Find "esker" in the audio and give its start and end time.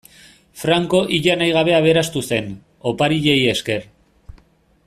3.55-3.89